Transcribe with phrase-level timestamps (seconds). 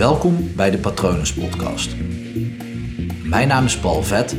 [0.00, 1.96] Welkom bij de Patronus Podcast.
[3.24, 4.36] Mijn naam is Paul Vet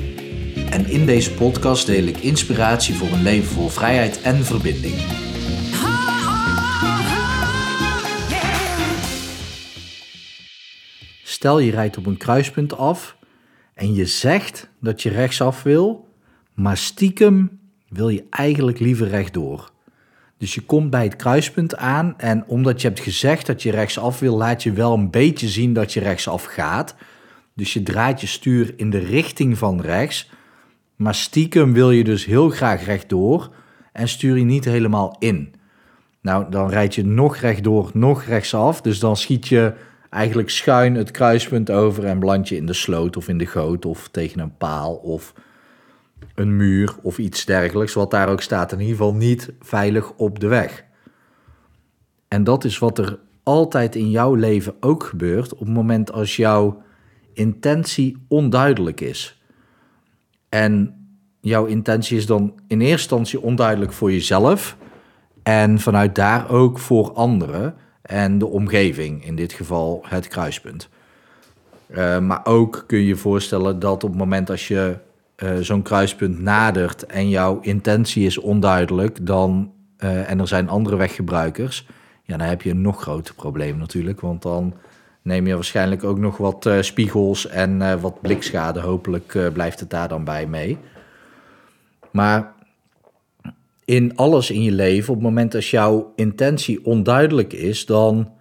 [0.69, 4.95] en in deze podcast deel ik inspiratie voor een leven vol vrijheid en verbinding.
[11.23, 13.17] Stel je rijdt op een kruispunt af
[13.73, 16.07] en je zegt dat je rechtsaf wil,
[16.53, 17.59] maar stiekem
[17.89, 19.71] wil je eigenlijk liever rechtdoor.
[20.41, 24.19] Dus je komt bij het kruispunt aan en omdat je hebt gezegd dat je rechtsaf
[24.19, 26.95] wil, laat je wel een beetje zien dat je rechtsaf gaat.
[27.53, 30.29] Dus je draait je stuur in de richting van rechts,
[30.95, 33.49] maar stiekem wil je dus heel graag rechtdoor
[33.93, 35.53] en stuur je niet helemaal in.
[36.21, 39.73] Nou, dan rijd je nog rechtdoor, nog rechtsaf, dus dan schiet je
[40.09, 43.85] eigenlijk schuin het kruispunt over en beland je in de sloot of in de goot
[43.85, 45.33] of tegen een paal of
[46.35, 48.71] een muur of iets dergelijks, wat daar ook staat.
[48.71, 50.85] In ieder geval niet veilig op de weg.
[52.27, 56.35] En dat is wat er altijd in jouw leven ook gebeurt op het moment als
[56.35, 56.81] jouw
[57.33, 59.41] intentie onduidelijk is.
[60.49, 60.95] En
[61.41, 64.77] jouw intentie is dan in eerste instantie onduidelijk voor jezelf
[65.43, 70.89] en vanuit daar ook voor anderen en de omgeving, in dit geval het kruispunt.
[71.89, 74.97] Uh, maar ook kun je je voorstellen dat op het moment als je
[75.43, 80.95] uh, zo'n kruispunt nadert en jouw intentie is onduidelijk, dan, uh, en er zijn andere
[80.95, 81.87] weggebruikers,
[82.23, 84.21] ja, dan heb je een nog groter probleem natuurlijk.
[84.21, 84.73] Want dan
[85.21, 88.79] neem je waarschijnlijk ook nog wat uh, spiegels en wat blikschade.
[88.79, 90.77] Hopelijk blijft het daar dan bij mee.
[92.11, 92.53] Maar
[93.85, 98.31] in alles in je leven, op het moment dat jouw intentie onduidelijk is, dan,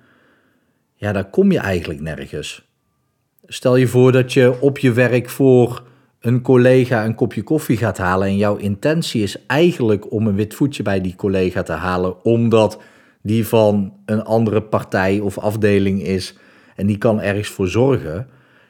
[0.94, 2.68] ja, dan kom je eigenlijk nergens.
[3.46, 5.88] Stel je voor dat je op je werk voor
[6.20, 10.54] een collega een kopje koffie gaat halen en jouw intentie is eigenlijk om een wit
[10.54, 12.80] voetje bij die collega te halen, omdat
[13.22, 16.36] die van een andere partij of afdeling is
[16.76, 18.28] en die kan ergens voor zorgen,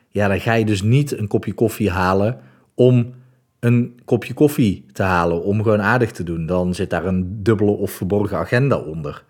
[0.09, 2.39] ja, dan ga je dus niet een kopje koffie halen
[2.75, 3.15] om
[3.61, 6.47] een kopje koffie te halen, om gewoon aardig te doen.
[6.47, 9.25] Dan zit daar een dubbele of verborgen agenda onder.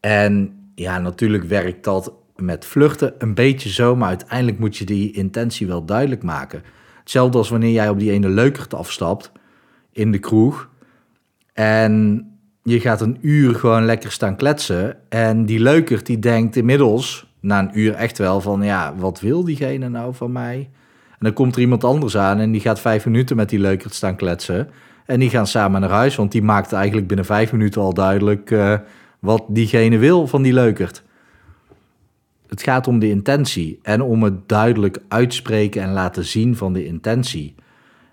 [0.00, 5.12] En ja, natuurlijk werkt dat met vluchten een beetje zo, maar uiteindelijk moet je die
[5.12, 6.62] intentie wel duidelijk maken.
[7.06, 9.32] Hetzelfde als wanneer jij op die ene leukert afstapt
[9.92, 10.68] in de kroeg.
[11.52, 12.24] En
[12.62, 14.96] je gaat een uur gewoon lekker staan kletsen.
[15.08, 18.62] En die leukert die denkt inmiddels, na een uur echt wel van...
[18.62, 20.70] ja, wat wil diegene nou van mij?
[21.10, 23.94] En dan komt er iemand anders aan en die gaat vijf minuten met die leukert
[23.94, 24.68] staan kletsen.
[25.04, 28.50] En die gaan samen naar huis, want die maakt eigenlijk binnen vijf minuten al duidelijk...
[28.50, 28.74] Uh,
[29.18, 31.02] wat diegene wil van die leukert.
[32.48, 36.86] Het gaat om de intentie en om het duidelijk uitspreken en laten zien van de
[36.86, 37.54] intentie.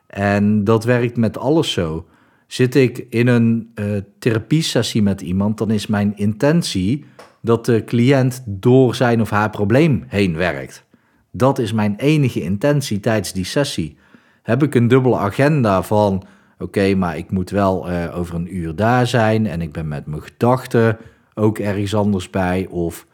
[0.08, 2.06] En dat werkt met alles zo.
[2.48, 7.06] Zit ik in een uh, therapiesessie met iemand, dan is mijn intentie
[7.42, 10.86] dat de cliënt door zijn of haar probleem heen werkt.
[11.32, 13.98] Dat is mijn enige intentie tijdens die sessie.
[14.42, 16.24] Heb ik een dubbele agenda van:
[16.60, 20.06] oké, maar ik moet wel uh, over een uur daar zijn en ik ben met
[20.06, 20.98] mijn gedachten
[21.34, 22.68] ook ergens anders bij.
[22.70, 23.08] Of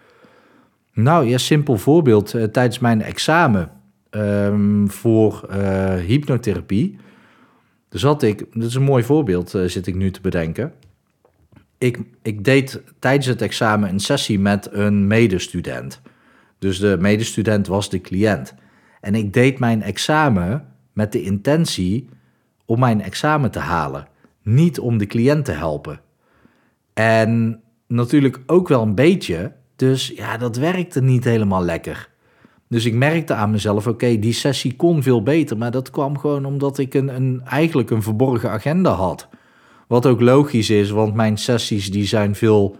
[1.04, 2.34] nou ja, simpel voorbeeld.
[2.34, 3.72] Uh, tijdens mijn examen
[4.12, 6.98] um, voor uh, hypnotherapie
[7.90, 10.74] zat ik, dat is een mooi voorbeeld, uh, zit ik nu te bedenken.
[11.78, 16.02] Ik, ik deed tijdens het examen een sessie met een medestudent.
[16.60, 18.54] Dus de medestudent was de cliënt.
[19.02, 22.10] En ik deed mijn examen met de intentie
[22.66, 24.08] om mijn examen te halen,
[24.44, 26.02] niet om de cliënt te helpen.
[26.94, 32.10] En natuurlijk ook wel een beetje dus ja, dat werkte niet helemaal lekker.
[32.68, 36.46] Dus ik merkte aan mezelf, oké, die sessie kon veel beter, maar dat kwam gewoon
[36.46, 39.28] omdat ik een, een, eigenlijk een verborgen agenda had.
[39.88, 42.76] Wat ook logisch is, want mijn sessies die zijn veel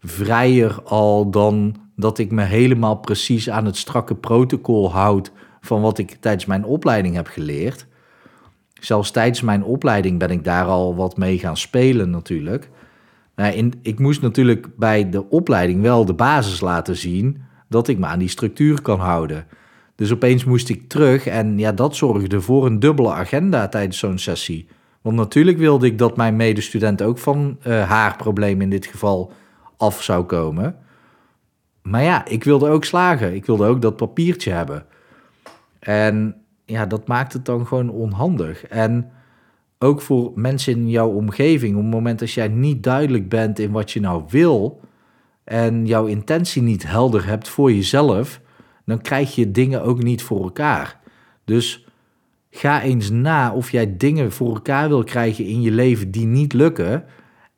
[0.00, 5.98] vrijer al dan dat ik me helemaal precies aan het strakke protocol houd van wat
[5.98, 7.86] ik tijdens mijn opleiding heb geleerd.
[8.80, 12.70] Zelfs tijdens mijn opleiding ben ik daar al wat mee gaan spelen natuurlijk.
[13.36, 18.06] Nou, ik moest natuurlijk bij de opleiding wel de basis laten zien dat ik me
[18.06, 19.46] aan die structuur kan houden.
[19.94, 24.18] Dus opeens moest ik terug en ja, dat zorgde voor een dubbele agenda tijdens zo'n
[24.18, 24.68] sessie.
[25.02, 29.32] Want natuurlijk wilde ik dat mijn medestudent ook van uh, haar probleem in dit geval
[29.76, 30.76] af zou komen.
[31.82, 33.34] Maar ja, ik wilde ook slagen.
[33.34, 34.86] Ik wilde ook dat papiertje hebben.
[35.78, 38.66] En ja, dat maakt het dan gewoon onhandig.
[38.66, 39.10] En
[39.84, 43.70] ook voor mensen in jouw omgeving, op het moment dat jij niet duidelijk bent in
[43.70, 44.80] wat je nou wil
[45.44, 48.40] en jouw intentie niet helder hebt voor jezelf,
[48.84, 51.00] dan krijg je dingen ook niet voor elkaar.
[51.44, 51.86] Dus
[52.50, 56.52] ga eens na of jij dingen voor elkaar wil krijgen in je leven die niet
[56.52, 57.04] lukken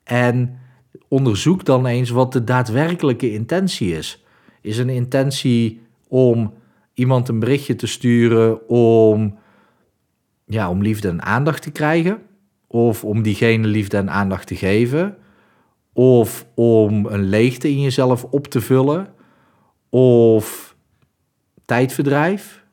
[0.03, 0.59] en
[1.07, 4.23] onderzoek dan eens wat de daadwerkelijke intentie is.
[4.61, 6.53] Is een intentie om
[6.93, 9.37] iemand een berichtje te sturen om,
[10.47, 12.21] ja, om liefde en aandacht te krijgen?
[12.67, 15.17] Of om diegene liefde en aandacht te geven?
[15.93, 19.07] Of om een leegte in jezelf op te vullen?
[19.89, 20.75] Of
[21.65, 22.65] tijdverdrijf?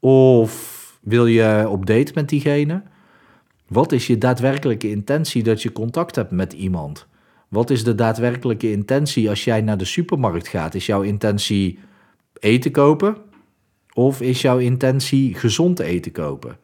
[0.00, 2.82] Of wil je op date met diegene?
[3.68, 7.06] Wat is je daadwerkelijke intentie dat je contact hebt met iemand?
[7.48, 10.74] Wat is de daadwerkelijke intentie als jij naar de supermarkt gaat?
[10.74, 11.78] Is jouw intentie
[12.40, 13.16] eten kopen?
[13.92, 16.58] Of is jouw intentie gezond eten kopen?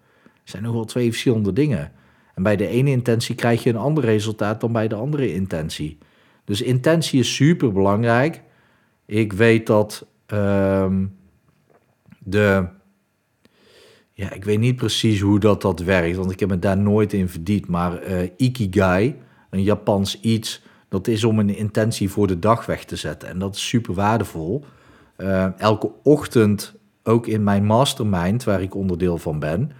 [0.50, 1.93] Zijn nogal twee verschillende dingen.
[2.35, 5.99] En bij de ene intentie krijg je een ander resultaat dan bij de andere intentie.
[6.44, 8.43] Dus intentie is super belangrijk.
[9.06, 11.06] Ik weet dat ehm,
[12.19, 12.67] de.
[14.12, 17.12] Ja, ik weet niet precies hoe dat, dat werkt, want ik heb me daar nooit
[17.12, 17.69] in verdiept.
[17.69, 19.14] Maar uh, Ikigai,
[19.50, 23.29] een Japans iets, dat is om een intentie voor de dag weg te zetten.
[23.29, 24.64] En dat is super waardevol.
[25.17, 29.73] Uh, elke ochtend, ook in mijn mastermind, waar ik onderdeel van ben,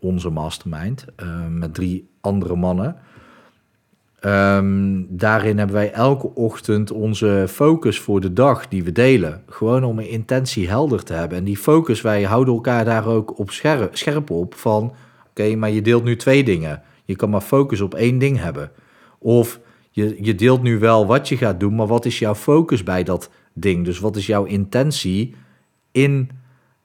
[0.00, 2.96] onze mastermind, uh, met drie andere mannen.
[4.24, 9.42] Um, daarin hebben wij elke ochtend onze focus voor de dag die we delen.
[9.46, 11.38] Gewoon om een intentie helder te hebben.
[11.38, 14.92] En die focus, wij houden elkaar daar ook op scherp, scherp op van...
[15.30, 16.82] Oké, maar je deelt nu twee dingen.
[17.04, 18.70] Je kan maar focus op één ding hebben.
[19.18, 19.60] Of
[19.90, 23.02] je, je deelt nu wel wat je gaat doen, maar wat is jouw focus bij
[23.02, 23.84] dat ding?
[23.84, 25.34] Dus wat is jouw intentie
[25.92, 26.30] in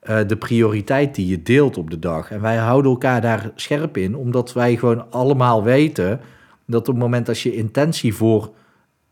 [0.10, 2.32] uh, de prioriteit die je deelt op de dag?
[2.32, 6.20] En wij houden elkaar daar scherp in, omdat wij gewoon allemaal weten
[6.66, 8.52] dat op het moment als je intentie voor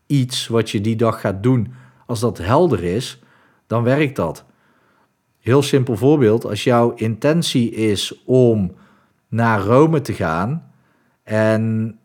[0.06, 1.72] iets wat je die dag gaat doen,
[2.06, 3.22] als dat helder is,
[3.66, 4.44] dan werkt dat.
[5.40, 8.72] Heel simpel voorbeeld, als jouw intentie is om
[9.28, 10.72] naar Rome te gaan
[11.22, 11.98] en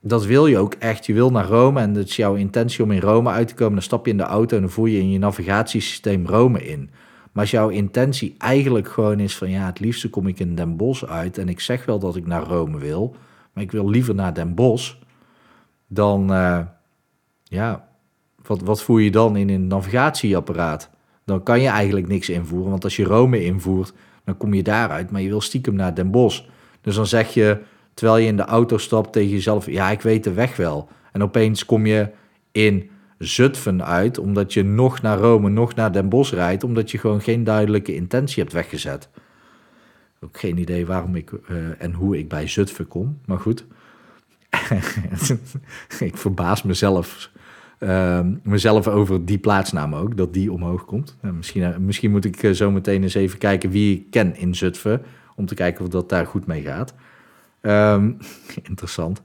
[0.00, 1.06] dat wil je ook echt.
[1.06, 3.72] Je wil naar Rome en het is jouw intentie om in Rome uit te komen.
[3.72, 6.90] Dan stap je in de auto en dan voer je in je navigatiesysteem Rome in.
[7.36, 10.76] Maar als jouw intentie eigenlijk gewoon is van ja, het liefste kom ik in Den
[10.76, 13.16] Bosch uit en ik zeg wel dat ik naar Rome wil,
[13.52, 14.94] maar ik wil liever naar Den Bosch,
[15.86, 16.60] dan uh,
[17.42, 17.88] ja,
[18.42, 20.90] wat, wat voer je dan in een navigatieapparaat?
[21.24, 23.92] Dan kan je eigenlijk niks invoeren, want als je Rome invoert,
[24.24, 26.42] dan kom je daaruit, maar je wil stiekem naar Den Bosch.
[26.80, 27.60] Dus dan zeg je,
[27.94, 30.88] terwijl je in de auto stapt tegen jezelf, ja, ik weet de weg wel.
[31.12, 32.08] En opeens kom je
[32.52, 36.98] in Zutphen uit, omdat je nog naar Rome, nog naar Den Bosch rijdt, omdat je
[36.98, 39.08] gewoon geen duidelijke intentie hebt weggezet.
[40.20, 43.64] Ook geen idee waarom ik uh, en hoe ik bij Zutphen kom, maar goed.
[45.98, 47.30] ik verbaas mezelf,
[47.78, 51.16] uh, mezelf over die plaatsnaam ook, dat die omhoog komt.
[51.22, 55.02] Uh, misschien, misschien moet ik zo meteen eens even kijken wie ik ken in Zutphen,
[55.34, 56.94] om te kijken of dat daar goed mee gaat.
[57.62, 58.18] Um,
[58.68, 59.22] interessant.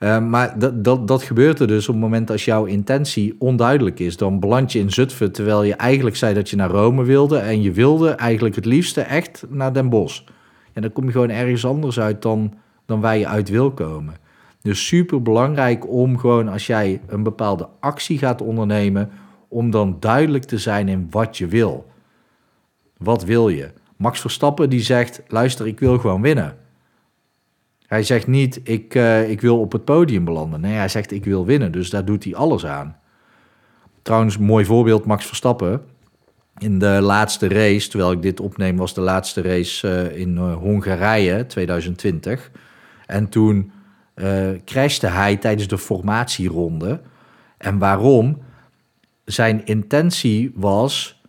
[0.00, 3.98] Uh, maar dat, dat, dat gebeurt er dus op het moment als jouw intentie onduidelijk
[3.98, 4.16] is.
[4.16, 7.38] Dan beland je in Zutphen terwijl je eigenlijk zei dat je naar Rome wilde.
[7.38, 10.22] En je wilde eigenlijk het liefste echt naar Den Bosch.
[10.72, 12.54] En dan kom je gewoon ergens anders uit dan,
[12.86, 14.14] dan waar je uit wil komen.
[14.62, 19.10] Dus super belangrijk om gewoon als jij een bepaalde actie gaat ondernemen,
[19.48, 21.86] om dan duidelijk te zijn in wat je wil.
[22.96, 23.70] Wat wil je?
[23.96, 26.56] Max Verstappen die zegt: luister, ik wil gewoon winnen.
[27.90, 30.60] Hij zegt niet, ik, uh, ik wil op het podium belanden.
[30.60, 31.72] Nee, hij zegt, ik wil winnen.
[31.72, 32.96] Dus daar doet hij alles aan.
[34.02, 35.82] Trouwens, mooi voorbeeld, Max Verstappen.
[36.58, 40.56] In de laatste race, terwijl ik dit opneem, was de laatste race uh, in uh,
[40.56, 42.50] Hongarije 2020.
[43.06, 43.72] En toen
[44.64, 47.00] crashte hij tijdens de formatieronde.
[47.58, 48.38] En waarom?
[49.24, 51.19] Zijn intentie was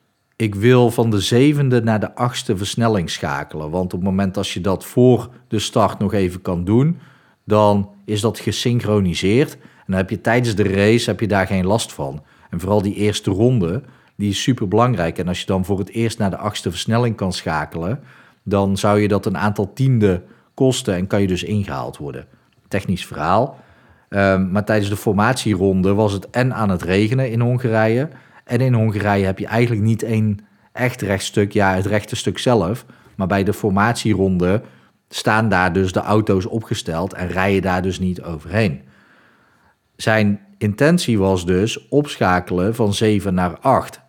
[0.42, 3.70] ik wil van de zevende naar de achtste versnelling schakelen.
[3.70, 7.00] Want op het moment als je dat voor de start nog even kan doen,
[7.46, 9.54] dan is dat gesynchroniseerd.
[9.54, 12.24] En dan heb je tijdens de race heb je daar geen last van.
[12.50, 13.82] En vooral die eerste ronde,
[14.16, 15.18] die is super belangrijk.
[15.18, 18.00] En als je dan voor het eerst naar de achtste versnelling kan schakelen,
[18.44, 22.26] dan zou je dat een aantal tiende kosten en kan je dus ingehaald worden.
[22.68, 23.60] Technisch verhaal.
[24.10, 28.10] Um, maar tijdens de formatieronde was het en aan het regenen in Hongarije.
[28.44, 30.40] En in Hongarije heb je eigenlijk niet één
[30.72, 32.86] echt rechtstuk, ja, het rechte stuk zelf.
[33.16, 34.62] Maar bij de formatieronde
[35.10, 38.82] staan daar dus de auto's opgesteld en rijden daar dus niet overheen.
[39.96, 44.00] Zijn intentie was dus opschakelen van 7 naar 8.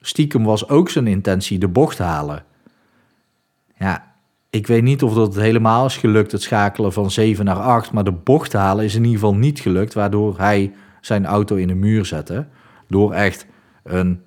[0.00, 2.44] Stiekem was ook zijn intentie de bocht halen.
[3.78, 4.14] Ja,
[4.50, 8.04] ik weet niet of dat helemaal is gelukt, het schakelen van 7 naar 8, maar
[8.04, 11.74] de bocht halen is in ieder geval niet gelukt, waardoor hij zijn auto in de
[11.74, 12.46] muur zette
[12.88, 13.46] door echt
[13.82, 14.22] een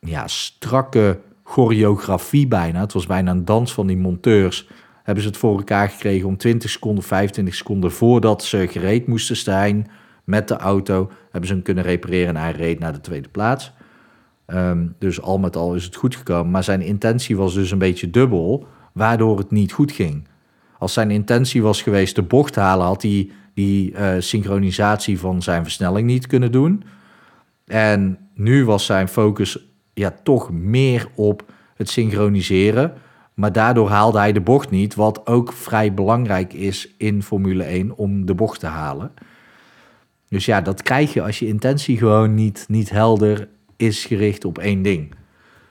[0.00, 2.80] ja, strakke choreografie bijna.
[2.80, 4.68] Het was bijna een dans van die monteurs.
[5.02, 9.36] Hebben ze het voor elkaar gekregen om 20 seconden, 25 seconden voordat ze gereed moesten
[9.36, 9.90] zijn
[10.24, 11.10] met de auto.
[11.30, 13.72] Hebben ze hem kunnen repareren en hij reed naar de tweede plaats.
[14.46, 16.50] Ehm, dus al met al is het goed gekomen.
[16.50, 20.28] Maar zijn intentie was dus een beetje dubbel, waardoor het niet goed ging.
[20.78, 25.62] Als zijn intentie was geweest de bocht halen, had hij die uh, synchronisatie van zijn
[25.62, 26.82] versnelling niet kunnen doen.
[27.66, 29.58] En nu was zijn focus
[29.94, 31.44] ja, toch meer op
[31.74, 32.92] het synchroniseren.
[33.34, 37.96] Maar daardoor haalde hij de bocht niet, wat ook vrij belangrijk is in Formule 1
[37.96, 39.12] om de bocht te halen.
[40.28, 44.58] Dus ja, dat krijg je als je intentie gewoon niet, niet helder is gericht op
[44.58, 45.14] één ding.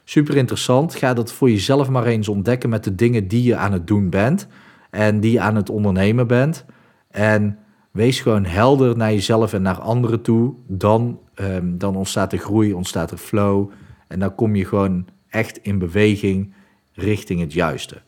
[0.04, 0.96] Super interessant.
[0.96, 4.10] Ga dat voor jezelf maar eens ontdekken met de dingen die je aan het doen
[4.10, 4.48] bent
[4.90, 6.66] en die je aan het ondernemen bent.
[7.12, 7.58] En
[7.92, 10.54] wees gewoon helder naar jezelf en naar anderen toe.
[10.68, 13.72] Dan, um, dan ontstaat er groei, ontstaat er flow.
[14.08, 16.54] En dan kom je gewoon echt in beweging
[16.94, 18.02] richting het juiste.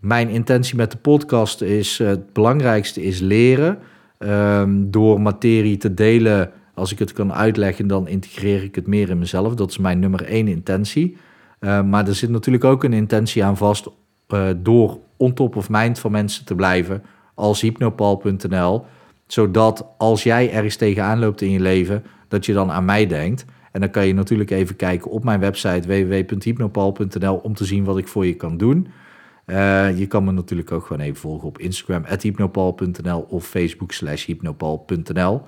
[0.00, 3.78] Mijn intentie met de podcast is: het belangrijkste is leren.
[4.18, 9.10] Um, door materie te delen, als ik het kan uitleggen, dan integreer ik het meer
[9.10, 9.54] in mezelf.
[9.54, 11.16] Dat is mijn nummer één intentie.
[11.60, 13.88] Uh, maar er zit natuurlijk ook een intentie aan vast
[14.28, 17.02] uh, door on top of mind van mensen te blijven
[17.34, 18.84] als hypnopal.nl.
[19.28, 23.44] Zodat als jij ergens tegenaan loopt in je leven, dat je dan aan mij denkt.
[23.72, 27.98] En dan kan je natuurlijk even kijken op mijn website www.hypnopal.nl om te zien wat
[27.98, 28.88] ik voor je kan doen.
[29.46, 34.26] Uh, je kan me natuurlijk ook gewoon even volgen op Instagram, hypnopal.nl of Facebook slash
[34.26, 35.42] hypnopal.nl.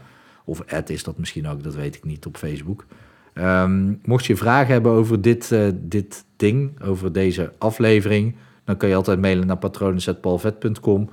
[0.44, 2.86] Of is dat misschien ook, dat weet ik niet op Facebook.
[3.34, 8.34] Um, mocht je vragen hebben over dit, uh, dit ding, over deze aflevering,
[8.64, 11.08] dan kan je altijd mailen naar patronen.palvet.com.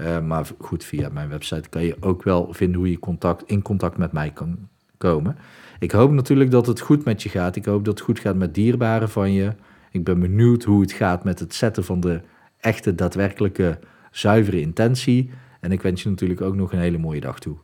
[0.00, 3.62] Eh, maar goed, via mijn website kan je ook wel vinden hoe je contact, in
[3.62, 5.36] contact met mij kan komen.
[5.78, 7.56] Ik hoop natuurlijk dat het goed met je gaat.
[7.56, 9.52] Ik hoop dat het goed gaat met dierbaren van je.
[9.90, 12.20] Ik ben benieuwd hoe het gaat met het zetten van de
[12.60, 13.78] echte, daadwerkelijke,
[14.10, 15.30] zuivere intentie.
[15.60, 17.56] En ik wens je natuurlijk ook nog een hele mooie dag toe.